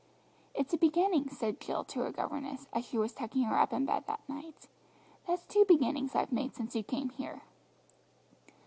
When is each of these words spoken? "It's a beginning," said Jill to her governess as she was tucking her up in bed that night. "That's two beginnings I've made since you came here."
"It's 0.55 0.73
a 0.73 0.79
beginning," 0.79 1.29
said 1.29 1.59
Jill 1.61 1.83
to 1.83 1.99
her 1.99 2.11
governess 2.11 2.65
as 2.73 2.85
she 2.85 2.97
was 2.97 3.13
tucking 3.13 3.43
her 3.43 3.55
up 3.59 3.71
in 3.71 3.85
bed 3.85 4.05
that 4.07 4.27
night. 4.27 4.67
"That's 5.27 5.45
two 5.45 5.63
beginnings 5.65 6.15
I've 6.15 6.31
made 6.31 6.55
since 6.55 6.75
you 6.75 6.81
came 6.81 7.09
here." 7.09 7.43